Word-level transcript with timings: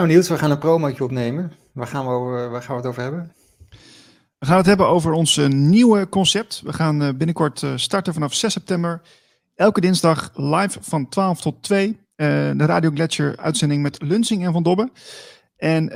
Nou 0.00 0.12
Niels, 0.12 0.28
we 0.28 0.38
gaan 0.38 0.50
een 0.50 0.58
promootje 0.58 1.04
opnemen. 1.04 1.52
Waar 1.72 1.86
gaan 1.86 2.06
we, 2.06 2.10
over, 2.10 2.50
waar 2.50 2.62
gaan 2.62 2.76
we 2.76 2.80
het 2.80 2.90
over 2.90 3.02
hebben? 3.02 3.32
We 4.38 4.46
gaan 4.46 4.56
het 4.56 4.66
hebben 4.66 4.88
over 4.88 5.12
ons 5.12 5.36
eh, 5.36 5.46
nieuwe 5.46 6.08
concept. 6.08 6.60
We 6.64 6.72
gaan 6.72 7.02
eh, 7.02 7.08
binnenkort 7.08 7.62
eh, 7.62 7.72
starten 7.76 8.12
vanaf 8.12 8.34
6 8.34 8.52
september. 8.52 9.02
Elke 9.54 9.80
dinsdag 9.80 10.30
live 10.34 10.78
van 10.82 11.08
12 11.08 11.40
tot 11.40 11.62
2. 11.62 11.98
de 12.16 12.54
Radio 12.56 12.90
Gletscher 12.90 13.36
uitzending 13.36 13.82
met 13.82 14.02
Lunsing 14.02 14.46
en 14.46 14.52
Van 14.52 14.62
Dobbe. 14.62 14.90
En 15.56 15.86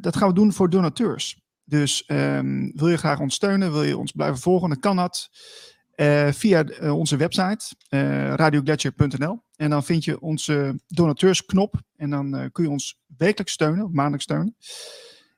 dat 0.00 0.16
gaan 0.16 0.28
we 0.28 0.34
doen 0.34 0.52
voor 0.52 0.70
donateurs. 0.70 1.38
Dus 1.64 2.04
ehm, 2.04 2.70
wil 2.74 2.88
je 2.88 2.96
graag 2.96 3.20
ons 3.20 3.34
steunen, 3.34 3.72
wil 3.72 3.82
je 3.82 3.98
ons 3.98 4.12
blijven 4.12 4.38
volgen, 4.38 4.68
dan 4.68 4.80
kan 4.80 4.96
dat. 4.96 5.30
Uh, 6.00 6.28
via 6.32 6.64
uh, 6.64 6.98
onze 6.98 7.16
website 7.16 7.74
uh. 7.90 8.40
En 9.56 9.70
dan 9.70 9.84
vind 9.84 10.04
je 10.04 10.20
onze 10.20 10.80
donateursknop. 10.86 11.74
En 11.96 12.10
dan 12.10 12.50
kun 12.52 12.64
je 12.64 12.70
ons 12.70 13.00
wekelijks 13.16 13.52
steunen, 13.52 13.84
of 13.84 13.90
maandelijks 13.90 14.24
steunen. 14.24 14.56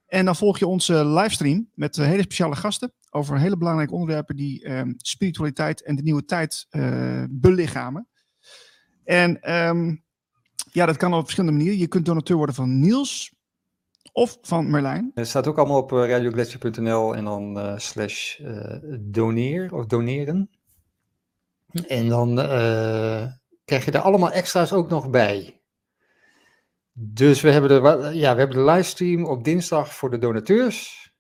En 0.07 0.25
dan 0.25 0.37
volg 0.37 0.59
je 0.59 0.67
onze 0.67 1.07
livestream 1.07 1.71
met 1.75 1.97
hele 1.97 2.23
speciale 2.23 2.57
gasten 2.57 2.93
over 3.11 3.39
hele 3.39 3.57
belangrijke 3.57 3.93
onderwerpen 3.93 4.37
die 4.37 4.65
ehm, 4.65 4.93
spiritualiteit 4.97 5.83
en 5.83 5.97
de 5.97 6.03
nieuwe 6.03 6.25
tijd 6.25 6.67
belichamen. 7.31 8.09
En 9.05 9.55
um, 9.55 10.05
ja, 10.73 10.87
dat 10.87 10.97
kan 10.97 11.15
op 11.15 11.23
verschillende 11.23 11.57
manieren. 11.57 11.79
Je 11.79 11.87
kunt 11.87 12.05
donateur 12.05 12.37
worden 12.37 12.55
van 12.55 12.81
Niels, 12.81 13.35
of 14.13 14.39
van 14.43 14.71
Merlijn. 14.71 15.11
Het 15.15 15.29
staat 15.29 15.47
ook 15.47 15.59
allemaal 15.59 15.83
op 15.83 15.93
uh, 15.93 16.09
radiogletscher.nl 16.09 17.17
en 17.17 17.25
dan 17.25 17.59
uh, 17.59 17.79
slash 17.79 18.39
uh, 18.39 18.77
doneer 19.01 19.75
of 19.75 19.87
doneren. 19.87 20.51
En 21.87 22.09
dan 22.09 22.35
krijg 23.65 23.85
je 23.85 23.91
er 23.91 24.01
allemaal 24.01 24.31
extra's 24.31 24.73
ook 24.73 24.89
nog 24.89 25.11
bij. 25.11 25.61
Dus 26.93 27.41
we 27.41 27.51
hebben, 27.51 27.83
de, 27.83 28.11
ja, 28.15 28.33
we 28.33 28.39
hebben 28.39 28.57
de 28.57 28.71
livestream 28.73 29.25
op 29.25 29.45
dinsdag 29.45 29.95
voor 29.95 30.11
de 30.11 30.19
donateurs. 30.19 31.13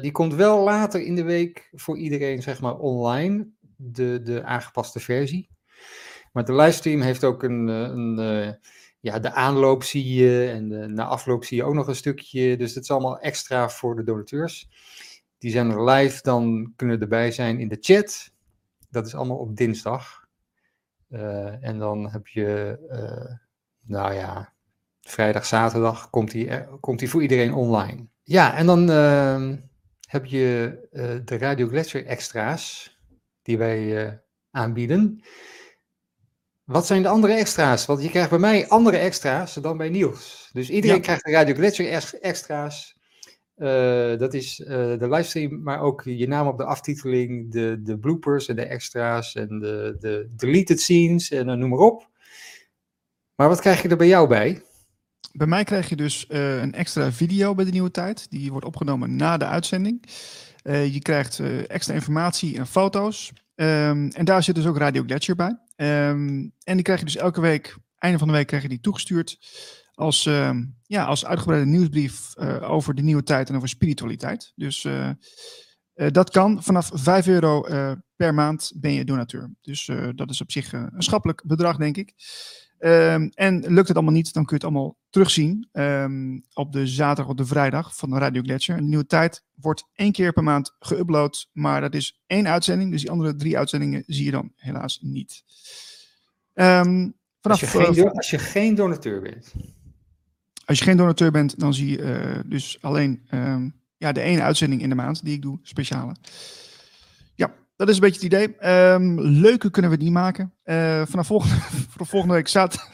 die 0.00 0.12
komt 0.12 0.34
wel 0.34 0.64
later 0.64 1.00
in 1.00 1.14
de 1.14 1.22
week 1.22 1.70
voor 1.72 1.98
iedereen, 1.98 2.42
zeg 2.42 2.60
maar, 2.60 2.76
online. 2.76 3.48
De, 3.76 4.22
de 4.22 4.44
aangepaste 4.44 5.00
versie. 5.00 5.48
Maar 6.32 6.44
de 6.44 6.54
livestream 6.54 7.00
heeft 7.00 7.24
ook 7.24 7.42
een, 7.42 7.66
een 7.68 8.58
ja, 9.04 9.18
de 9.18 9.32
aanloop 9.32 9.82
zie 9.82 10.14
je 10.14 10.50
en 10.50 10.68
de, 10.68 10.86
na 10.86 11.04
afloop 11.04 11.44
zie 11.44 11.56
je 11.56 11.64
ook 11.64 11.74
nog 11.74 11.86
een 11.86 11.94
stukje. 11.94 12.56
Dus 12.56 12.74
het 12.74 12.82
is 12.84 12.90
allemaal 12.90 13.18
extra 13.18 13.68
voor 13.68 13.96
de 13.96 14.02
donateurs. 14.02 14.68
Die 15.38 15.50
zijn 15.50 15.70
er 15.70 15.84
live, 15.84 16.22
dan 16.22 16.72
kunnen 16.76 17.00
erbij 17.00 17.30
zijn 17.30 17.58
in 17.58 17.68
de 17.68 17.76
chat. 17.80 18.30
Dat 18.90 19.06
is 19.06 19.14
allemaal 19.14 19.36
op 19.36 19.56
dinsdag. 19.56 20.26
Uh, 21.08 21.64
en 21.64 21.78
dan 21.78 22.10
heb 22.10 22.26
je, 22.26 22.78
uh, 22.90 23.34
nou 23.80 24.14
ja, 24.14 24.52
vrijdag, 25.00 25.46
zaterdag 25.46 26.10
komt 26.10 26.30
die, 26.30 26.78
komt 26.80 26.98
die 26.98 27.10
voor 27.10 27.22
iedereen 27.22 27.54
online. 27.54 28.06
Ja, 28.22 28.56
en 28.56 28.66
dan 28.66 28.90
uh, 28.90 29.52
heb 30.08 30.24
je 30.24 30.78
de 31.24 31.38
Radio 31.38 31.68
Gletscher 31.68 32.06
extra's 32.06 32.96
die 33.42 33.58
wij 33.58 34.22
aanbieden. 34.50 35.22
Wat 36.64 36.86
zijn 36.86 37.02
de 37.02 37.08
andere 37.08 37.32
extra's? 37.32 37.86
Want 37.86 38.02
je 38.02 38.10
krijgt 38.10 38.30
bij 38.30 38.38
mij 38.38 38.68
andere 38.68 38.96
extra's 38.96 39.54
dan 39.54 39.76
bij 39.76 39.88
Niels. 39.88 40.50
Dus 40.52 40.70
iedereen 40.70 41.00
krijgt 41.00 41.24
de 41.24 41.30
Radio 41.30 41.54
Gletscher 41.54 42.20
extra's. 42.20 42.96
Uh, 43.56 44.18
dat 44.18 44.34
is 44.34 44.60
uh, 44.60 44.68
de 44.68 45.08
livestream, 45.08 45.62
maar 45.62 45.80
ook 45.80 46.02
je 46.04 46.28
naam 46.28 46.46
op 46.46 46.56
de 46.56 46.64
aftiteling, 46.64 47.52
de, 47.52 47.80
de 47.82 47.98
bloopers 47.98 48.48
en 48.48 48.56
de 48.56 48.64
extra's 48.64 49.34
en 49.34 49.58
de, 49.58 49.96
de 49.98 50.28
deleted 50.36 50.80
scenes 50.80 51.30
en 51.30 51.48
uh, 51.48 51.54
noem 51.54 51.68
maar 51.68 51.78
op. 51.78 52.08
Maar 53.34 53.48
wat 53.48 53.60
krijg 53.60 53.82
je 53.82 53.88
er 53.88 53.96
bij 53.96 54.06
jou 54.06 54.28
bij? 54.28 54.62
Bij 55.32 55.46
mij 55.46 55.64
krijg 55.64 55.88
je 55.88 55.96
dus 55.96 56.26
een 56.28 56.74
extra 56.74 57.12
video 57.12 57.54
bij 57.54 57.64
de 57.64 57.70
nieuwe 57.70 57.90
tijd. 57.90 58.26
Die 58.30 58.50
wordt 58.50 58.66
opgenomen 58.66 59.16
na 59.16 59.36
de 59.36 59.46
uitzending. 59.46 60.04
je 60.64 60.98
krijgt 61.02 61.40
extra 61.66 61.94
informatie 61.94 62.56
en 62.56 62.66
foto's. 62.66 63.32
Um, 63.54 64.08
en 64.08 64.24
daar 64.24 64.42
zit 64.42 64.54
dus 64.54 64.66
ook 64.66 64.76
Radio 64.76 65.02
Gletscher 65.06 65.36
bij. 65.36 65.58
Um, 65.76 66.52
en 66.64 66.74
die 66.74 66.82
krijg 66.82 66.98
je 66.98 67.04
dus 67.04 67.16
elke 67.16 67.40
week, 67.40 67.76
einde 67.98 68.18
van 68.18 68.28
de 68.28 68.34
week, 68.34 68.46
krijg 68.46 68.62
je 68.62 68.68
die 68.68 68.80
toegestuurd 68.80 69.38
als, 69.94 70.26
uh, 70.26 70.50
ja, 70.82 71.04
als 71.04 71.24
uitgebreide 71.24 71.70
nieuwsbrief 71.70 72.34
uh, 72.36 72.70
over 72.70 72.94
de 72.94 73.02
nieuwe 73.02 73.22
tijd 73.22 73.48
en 73.48 73.56
over 73.56 73.68
spiritualiteit. 73.68 74.52
Dus 74.54 74.84
uh, 74.84 75.10
dat 75.94 76.30
kan. 76.30 76.62
Vanaf 76.62 76.90
5 76.94 77.26
euro 77.26 77.60
per 78.16 78.34
maand 78.34 78.72
ben 78.76 78.92
je 78.92 79.04
donateur. 79.04 79.50
Dus 79.60 79.90
dat 80.14 80.30
is 80.30 80.40
op 80.40 80.50
zich 80.50 80.72
een 80.72 80.90
schappelijk 80.98 81.42
bedrag, 81.46 81.76
denk 81.76 81.96
ik. 81.96 82.12
Um, 82.86 83.30
en 83.34 83.72
lukt 83.72 83.88
het 83.88 83.96
allemaal 83.96 84.14
niet, 84.14 84.32
dan 84.32 84.44
kun 84.44 84.58
je 84.58 84.64
het 84.64 84.72
allemaal 84.74 84.96
terugzien 85.10 85.68
um, 85.72 86.44
op 86.52 86.72
de 86.72 86.86
zaterdag 86.86 87.32
of 87.32 87.36
de 87.36 87.46
vrijdag 87.46 87.96
van 87.96 88.10
de 88.10 88.18
Radio 88.18 88.42
Gletscher. 88.42 88.76
Een 88.76 88.88
nieuwe 88.88 89.06
tijd 89.06 89.44
wordt 89.54 89.88
één 89.94 90.12
keer 90.12 90.32
per 90.32 90.42
maand 90.42 90.74
geüpload, 90.78 91.50
maar 91.52 91.80
dat 91.80 91.94
is 91.94 92.22
één 92.26 92.48
uitzending. 92.48 92.90
Dus 92.90 93.00
die 93.00 93.10
andere 93.10 93.34
drie 93.36 93.58
uitzendingen 93.58 94.02
zie 94.06 94.24
je 94.24 94.30
dan 94.30 94.52
helaas 94.56 94.98
niet. 95.02 95.44
Um, 96.54 97.14
vanaf, 97.40 97.62
als, 97.62 97.72
je 97.72 97.94
geen, 97.94 98.10
als 98.10 98.30
je 98.30 98.38
geen 98.38 98.74
donateur 98.74 99.20
bent. 99.20 99.52
Als 100.64 100.78
je 100.78 100.84
geen 100.84 100.96
donateur 100.96 101.30
bent, 101.30 101.58
dan 101.60 101.74
zie 101.74 101.90
je 101.90 101.98
uh, 101.98 102.40
dus 102.46 102.78
alleen 102.80 103.28
ja, 103.96 104.12
de 104.12 104.20
ene 104.20 104.42
uitzending 104.42 104.82
in 104.82 104.88
de 104.88 104.94
maand 104.94 105.24
die 105.24 105.34
ik 105.34 105.42
doe, 105.42 105.58
speciale. 105.62 106.14
Dat 107.76 107.88
is 107.88 107.94
een 107.94 108.00
beetje 108.00 108.26
het 108.26 108.32
idee. 108.32 108.70
Um, 108.92 109.20
leuke 109.20 109.70
kunnen 109.70 109.90
we 109.90 109.96
die 109.96 110.10
maken. 110.10 110.54
Uh, 110.64 111.02
vanaf 111.06 111.26
volgende, 111.26 111.56
volgende 112.12 112.34
week 112.34 112.48
zaterdag. 112.48 112.90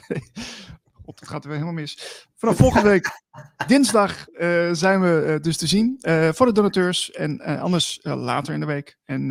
Op, 1.05 1.19
dat 1.19 1.29
gaat 1.29 1.43
er 1.43 1.49
weer 1.49 1.59
helemaal 1.59 1.81
mis. 1.81 2.27
Vanaf 2.37 2.57
volgende 2.57 2.89
week 2.89 3.11
dinsdag 3.67 4.29
uh, 4.31 4.73
zijn 4.73 5.01
we 5.01 5.25
uh, 5.27 5.41
dus 5.41 5.57
te 5.57 5.67
zien 5.67 5.97
voor 6.35 6.47
de 6.47 6.53
donateurs 6.53 7.11
en 7.11 7.41
anders 7.41 7.99
later 8.03 8.55
in 8.55 8.61
de 8.61 8.67
week. 8.67 8.99
En 9.05 9.29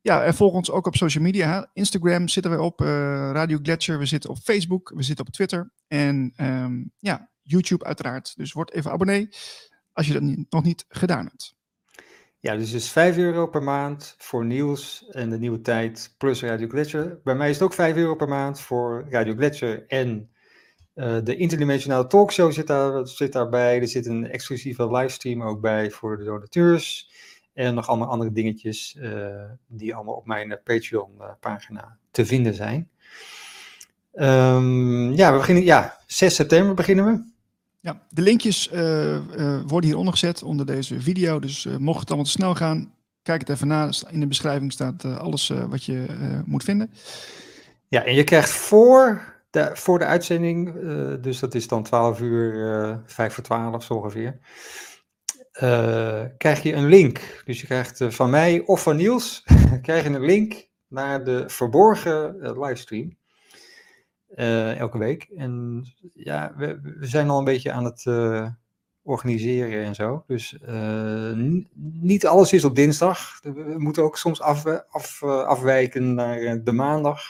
ja, 0.00 0.32
volg 0.32 0.52
ons 0.54 0.70
ook 0.70 0.86
op 0.86 0.96
social 0.96 1.24
media. 1.24 1.70
Instagram 1.72 2.28
zitten 2.28 2.52
we 2.52 2.62
op, 2.62 2.80
Radio 2.80 3.58
Gletscher. 3.62 3.98
We 3.98 4.06
zitten 4.06 4.30
op 4.30 4.38
Facebook, 4.38 4.92
we 4.94 5.02
zitten 5.02 5.26
op 5.26 5.32
Twitter 5.32 5.72
en 5.86 6.32
um, 6.36 6.92
ja, 6.98 7.30
YouTube 7.42 7.84
uiteraard. 7.84 8.36
Dus 8.36 8.52
word 8.52 8.72
even 8.72 8.90
abonnee 8.90 9.28
als 9.92 10.06
je 10.06 10.12
dat 10.12 10.22
nog 10.50 10.62
niet 10.62 10.84
gedaan 10.88 11.26
hebt. 11.26 11.54
Ja, 12.42 12.56
dus 12.56 12.72
is 12.72 12.90
5 12.90 13.16
euro 13.16 13.46
per 13.46 13.62
maand 13.62 14.14
voor 14.18 14.44
nieuws 14.44 15.08
en 15.10 15.30
de 15.30 15.38
nieuwe 15.38 15.60
tijd 15.60 16.14
plus 16.18 16.42
Radio 16.42 16.68
Gletscher. 16.68 17.20
Bij 17.24 17.34
mij 17.34 17.48
is 17.48 17.54
het 17.54 17.64
ook 17.64 17.74
5 17.74 17.96
euro 17.96 18.14
per 18.14 18.28
maand 18.28 18.60
voor 18.60 19.06
Radio 19.10 19.34
Gletscher 19.34 19.86
en 19.86 20.30
uh, 20.94 21.16
de 21.24 21.36
interdimensionale 21.36 22.06
talkshow 22.06 22.52
zit, 22.52 22.66
daar, 22.66 23.06
zit 23.06 23.32
daarbij. 23.32 23.80
Er 23.80 23.88
zit 23.88 24.06
een 24.06 24.30
exclusieve 24.30 24.90
livestream 24.90 25.42
ook 25.42 25.60
bij 25.60 25.90
voor 25.90 26.16
de 26.16 26.24
donateurs. 26.24 27.10
En 27.52 27.74
nog 27.74 27.88
allemaal 27.88 28.08
andere 28.08 28.32
dingetjes 28.32 28.96
uh, 28.98 29.44
die 29.66 29.94
allemaal 29.94 30.14
op 30.14 30.26
mijn 30.26 30.60
Patreon-pagina 30.64 31.96
te 32.10 32.26
vinden 32.26 32.54
zijn. 32.54 32.90
Um, 34.14 35.12
ja, 35.12 35.32
we 35.32 35.38
beginnen, 35.38 35.64
ja, 35.64 35.98
6 36.06 36.34
september 36.34 36.74
beginnen 36.74 37.04
we. 37.04 37.29
Ja, 37.82 38.02
de 38.08 38.22
linkjes 38.22 38.70
uh, 38.72 39.14
uh, 39.14 39.60
worden 39.66 39.84
hieronder 39.84 40.12
gezet 40.12 40.42
onder 40.42 40.66
deze 40.66 41.00
video. 41.00 41.38
Dus 41.38 41.64
uh, 41.64 41.76
mocht 41.76 42.00
het 42.00 42.08
allemaal 42.08 42.26
te 42.26 42.32
snel 42.32 42.54
gaan, 42.54 42.94
kijk 43.22 43.40
het 43.40 43.48
even 43.48 43.66
na. 43.66 43.90
In 44.10 44.20
de 44.20 44.26
beschrijving 44.26 44.72
staat 44.72 45.04
alles 45.04 45.52
wat 45.68 45.84
je 45.84 46.06
moet 46.44 46.64
vinden. 46.64 46.92
Ja, 47.88 48.04
en 48.04 48.14
je 48.14 48.24
krijgt 48.24 48.50
voor 48.50 49.22
de, 49.50 49.70
voor 49.72 49.98
de 49.98 50.04
uitzending, 50.04 50.72
dus 51.20 51.38
dat 51.38 51.54
is 51.54 51.68
dan 51.68 51.82
12 51.82 52.20
uur, 52.20 53.02
5 53.06 53.34
voor 53.34 53.44
12 53.44 53.84
zo 53.84 53.94
ongeveer, 53.94 54.38
krijg 56.36 56.62
je 56.62 56.72
een 56.72 56.86
link. 56.86 57.42
Dus 57.44 57.60
je 57.60 57.66
krijgt 57.66 58.04
van 58.08 58.30
mij 58.30 58.62
of 58.66 58.82
van 58.82 58.96
Niels, 58.96 59.44
krijg 59.82 60.02
je 60.02 60.08
een 60.08 60.24
link 60.24 60.68
naar 60.88 61.24
de 61.24 61.44
verborgen 61.46 62.36
livestream. 62.60 63.18
Uh, 64.36 64.78
elke 64.78 64.98
week. 64.98 65.28
En 65.36 65.84
ja, 66.14 66.52
we, 66.56 66.80
we, 66.98 67.06
zijn 67.06 67.30
al 67.30 67.38
een 67.38 67.44
beetje 67.44 67.72
aan 67.72 67.84
het 67.84 68.04
uh, 68.04 68.46
organiseren 69.02 69.84
en 69.84 69.94
zo. 69.94 70.24
Dus 70.26 70.56
uh, 70.68 71.32
niet 72.00 72.26
alles 72.26 72.52
is 72.52 72.64
op 72.64 72.74
dinsdag. 72.74 73.40
We 73.42 73.74
moeten 73.78 74.02
ook 74.02 74.16
soms 74.16 74.40
af, 74.40 74.66
af, 74.90 75.22
afwijken 75.22 76.14
naar 76.14 76.64
de 76.64 76.72
maandag. 76.72 77.20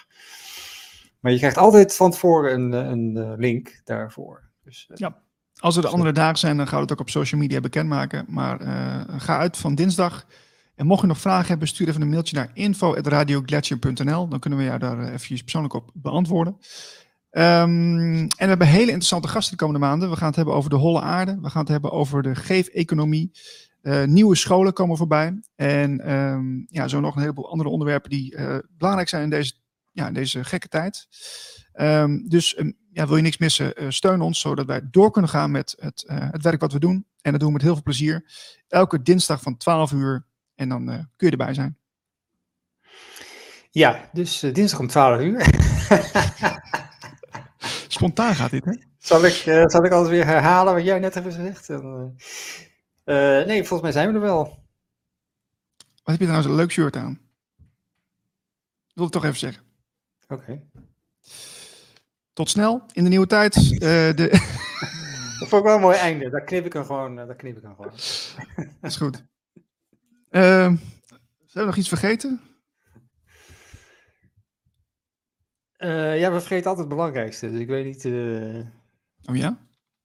Maar 1.21 1.33
je 1.33 1.39
krijgt 1.39 1.57
altijd 1.57 1.97
van 1.97 2.11
tevoren 2.11 2.55
een, 2.55 2.73
een 2.73 3.39
link 3.39 3.81
daarvoor. 3.85 4.43
Dus, 4.65 4.91
ja. 4.95 5.17
Als 5.57 5.77
er 5.77 5.83
de 5.83 5.89
andere 5.89 6.13
dagen 6.13 6.39
zijn, 6.39 6.57
dan 6.57 6.67
gaan 6.67 6.77
we 6.77 6.83
het 6.83 6.93
ook 6.93 7.01
op 7.01 7.11
social 7.11 7.41
media 7.41 7.61
bekendmaken. 7.61 8.25
Maar 8.29 8.61
ga 9.19 9.39
uit 9.39 9.57
van 9.57 9.75
dinsdag. 9.75 10.27
En 10.81 10.87
mocht 10.87 11.01
je 11.01 11.07
nog 11.07 11.21
vragen 11.21 11.47
hebben, 11.47 11.69
stuur 11.69 11.89
even 11.89 12.01
een 12.01 12.09
mailtje 12.09 12.37
naar 12.37 12.51
info.radiogletscher.nl. 12.55 14.29
Dan 14.29 14.39
kunnen 14.39 14.59
we 14.59 14.65
jou 14.65 14.79
daar 14.79 15.13
even 15.13 15.39
persoonlijk 15.39 15.75
op 15.75 15.91
beantwoorden. 15.95 16.57
Um, 17.31 18.19
en 18.19 18.29
we 18.37 18.45
hebben 18.45 18.67
hele 18.67 18.87
interessante 18.87 19.29
gasten 19.29 19.53
de 19.53 19.65
komende 19.65 19.87
maanden. 19.87 20.11
We 20.11 20.17
gaan 20.17 20.27
het 20.27 20.37
hebben 20.37 20.55
over 20.55 20.71
de 20.71 20.77
holle 20.77 21.01
aarde. 21.01 21.39
We 21.41 21.51
gaan 21.51 21.61
het 21.61 21.71
hebben 21.71 21.91
over 21.91 22.23
de 22.23 22.35
geef-economie. 22.35 23.31
Uh, 23.83 24.05
nieuwe 24.05 24.37
scholen 24.37 24.73
komen 24.73 24.97
voorbij. 24.97 25.41
En 25.57 26.13
um, 26.13 26.67
ja, 26.69 26.89
zo 26.89 27.01
nog 27.01 27.15
een 27.15 27.21
heleboel 27.21 27.51
andere 27.51 27.69
onderwerpen 27.69 28.11
die 28.11 28.37
uh, 28.37 28.59
belangrijk 28.69 29.09
zijn 29.09 29.23
in 29.23 29.31
deze, 29.31 29.53
ja, 29.91 30.11
deze 30.11 30.45
gekke 30.45 30.69
tijd. 30.69 31.07
Um, 31.75 32.29
dus 32.29 32.63
ja, 32.93 33.07
wil 33.07 33.17
je 33.17 33.23
niks 33.23 33.39
missen, 33.39 33.77
eh, 33.77 33.87
steun 33.89 34.21
ons 34.21 34.41
zodat 34.41 34.67
wij 34.67 34.81
door 34.91 35.11
kunnen 35.11 35.31
gaan 35.31 35.51
met 35.51 35.75
het, 35.79 36.05
eh, 36.07 36.31
het 36.31 36.43
werk 36.43 36.61
wat 36.61 36.73
we 36.73 36.79
doen. 36.79 37.07
En 37.23 37.31
dat 37.31 37.41
doen 37.41 37.49
we 37.49 37.55
met 37.55 37.63
heel 37.63 37.75
veel 37.75 37.83
plezier. 37.83 38.33
Elke 38.69 39.03
dinsdag 39.03 39.43
van 39.43 39.57
12 39.57 39.93
uur 39.93 40.27
en 40.61 40.69
dan 40.69 40.91
eh, 40.91 40.99
kun 41.17 41.27
je 41.27 41.31
erbij 41.31 41.55
zijn. 41.55 41.79
Ja, 43.71 44.09
dus 44.13 44.43
eh, 44.43 44.55
dinsdag 44.55 44.81
om 44.81 44.87
12 44.87 45.21
uur. 45.21 45.47
Spontaan 47.89 48.35
gaat 48.35 48.51
dit, 48.51 48.65
hè? 48.65 48.75
zal, 48.99 49.25
ik, 49.25 49.35
eh, 49.35 49.67
zal 49.67 49.85
ik 49.85 49.93
alles 49.93 50.09
weer 50.09 50.25
herhalen 50.25 50.75
wat 50.75 50.85
jij 50.85 50.99
net 50.99 51.15
hebt 51.15 51.27
gezegd? 51.27 51.69
Nee, 53.47 53.59
volgens 53.59 53.81
mij 53.81 53.93
zijn 53.93 54.09
we 54.09 54.15
er 54.15 54.21
wel. 54.21 54.45
Wat 56.03 56.19
heb 56.19 56.21
je 56.21 56.27
nou 56.27 56.43
zo'n 56.43 56.55
leuk 56.55 56.71
shirt 56.71 56.97
aan? 56.97 57.21
Ik 58.89 58.95
wil 58.95 59.05
het 59.05 59.13
toch 59.13 59.25
even 59.25 59.39
zeggen. 59.39 59.63
Oké. 60.29 60.63
Tot 62.33 62.51
snel 62.51 62.83
in 62.93 63.03
de 63.03 63.09
nieuwe 63.11 63.27
tijd. 63.27 63.55
De, 63.81 64.15
Dat 65.39 65.49
vond 65.49 65.63
ik 65.63 65.69
wel 65.69 65.75
een 65.75 65.81
mooi 65.81 65.97
einde. 65.97 66.31
Daar 66.31 66.45
knip 66.45 66.65
ik 66.65 66.73
hem 66.73 66.85
gewoon. 66.85 67.17
Daar 67.17 67.35
knip 67.35 67.57
ik 67.57 67.63
hem 67.63 67.75
gewoon. 67.75 67.93
is 68.81 68.97
goed. 68.97 69.25
Ehm 70.31 70.77
zijn 71.47 71.65
we 71.65 71.71
nog 71.71 71.77
iets 71.77 71.89
vergeten? 71.89 72.41
Eh, 75.73 76.19
ja, 76.21 76.33
we 76.33 76.39
vergeten 76.41 76.71
altijd 76.71 76.87
het 76.89 76.97
belangrijkste. 76.97 77.51
Dus 77.51 77.61
ik 77.61 77.67
weet 77.69 77.85
niet. 77.85 78.05
eh, 78.05 78.67
Oh 79.31 79.37
ja? 79.37 79.59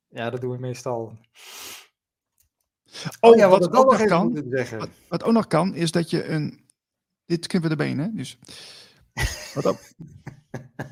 ja, 0.08 0.30
dat 0.30 0.42
doen 0.42 0.52
we 0.52 0.58
meestal. 0.58 1.18
Oh, 3.20 3.36
ja, 3.36 3.50
wat 3.50 3.72
ook 3.76 3.92
nog 3.92 4.06
kan. 4.06 4.52
Wat, 4.78 4.90
wat 5.10 5.24
ook 5.24 5.34
nog 5.34 5.48
kan, 5.48 5.76
is 5.76 5.92
dat 5.92 6.10
je 6.10 6.26
een. 6.26 6.64
Dit 7.26 7.48
knippen 7.48 7.70
we 7.70 7.76
erbij 7.76 7.90
in, 7.90 8.00
hè? 8.00 8.14
Dus. 8.14 8.38
Wat 9.54 9.66
ook, 9.66 9.80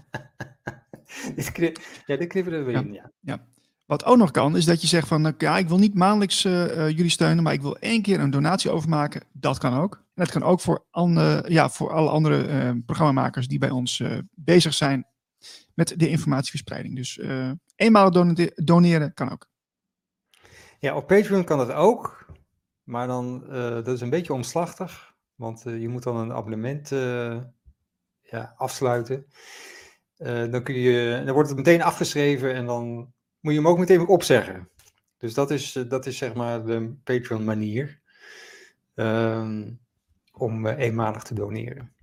dit 1.35 1.51
knip, 1.51 1.79
ja, 2.05 2.17
dit 2.17 2.27
knippen 2.27 2.53
we 2.53 2.63
weer 2.63 2.75
in. 2.75 2.93
Ja. 3.21 3.47
Wat 3.85 4.05
ook 4.05 4.17
nog 4.17 4.31
kan, 4.31 4.57
is 4.57 4.65
dat 4.65 4.81
je 4.81 4.87
zegt 4.87 5.07
van. 5.07 5.27
oké, 5.27 5.45
ja, 5.45 5.57
ik 5.57 5.67
wil 5.67 5.77
niet 5.77 5.95
maandelijks 5.95 6.45
eh, 6.45 6.85
eh, 6.85 6.95
jullie 6.95 7.11
steunen, 7.11 7.43
maar 7.43 7.53
ik 7.53 7.61
wil 7.61 7.77
één 7.77 8.01
keer 8.01 8.19
een 8.19 8.29
donatie 8.29 8.71
overmaken. 8.71 9.23
Dat 9.31 9.57
kan 9.57 9.73
ook. 9.73 9.95
En 9.95 10.23
dat 10.23 10.31
kan 10.31 10.43
ook 10.43 10.61
voor, 10.61 10.85
andere, 10.91 11.51
ja, 11.51 11.69
voor 11.69 11.91
alle 11.91 12.09
andere 12.09 12.47
eh, 12.47 12.71
programmamakers 12.85 13.47
die 13.47 13.59
bij 13.59 13.69
ons 13.69 14.03
bezig 14.31 14.73
zijn 14.73 15.07
met 15.73 15.93
de 15.99 16.07
informatieverspreiding. 16.07 16.95
Dus 16.95 17.19
eenmalig 17.75 18.49
doneren 18.55 19.13
kan 19.13 19.31
ook. 19.31 19.47
ja, 20.79 20.95
op 20.95 21.07
Patreon 21.07 21.43
kan 21.43 21.57
dat 21.57 21.71
ook. 21.71 22.27
Maar 22.83 23.07
dan, 23.07 23.43
dat 23.49 23.87
is 23.87 24.01
een 24.01 24.09
beetje 24.09 24.33
omslachtig. 24.33 25.13
Want 25.35 25.61
je 25.63 25.89
moet 25.89 26.03
dan 26.03 26.17
een 26.17 26.33
abonnement 26.33 26.89
ja, 28.21 28.53
afsluiten. 28.57 29.25
Dan, 30.49 30.63
kun 30.63 30.75
je, 30.75 31.21
dan 31.25 31.33
wordt 31.33 31.49
het 31.49 31.57
meteen 31.57 31.81
afgeschreven 31.81 32.53
en 32.53 32.65
dan 32.65 33.13
moet 33.43 33.53
je 33.53 33.59
hem 33.59 33.67
ook 33.67 33.77
meteen 33.77 34.07
opzeggen. 34.07 34.69
Dus 35.17 35.33
dat 35.33 35.51
is, 35.51 35.75
eh, 35.75 35.89
dat 35.89 36.05
is 36.05 36.17
zeg 36.17 36.33
maar 36.33 36.65
de 36.65 36.93
Patreon 37.03 37.43
manier. 37.43 38.01
ehm, 38.95 39.71
om 40.31 40.65
eh, 40.65 40.77
eenmalig 40.77 41.23
te 41.23 41.33
doneren. 41.33 41.93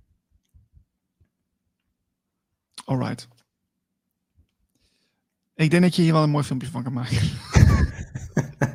Alright. 2.85 3.27
Ik 5.55 5.69
denk 5.69 5.83
dat 5.83 5.95
je 5.95 6.01
hier 6.01 6.13
wel 6.13 6.23
een 6.23 6.29
mooi 6.29 6.43
filmpje 6.43 6.69
van 6.69 6.83
kan 6.83 6.93
maken. 6.93 7.17